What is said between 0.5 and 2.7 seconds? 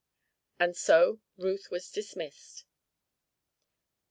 And so Ruth was dismissed.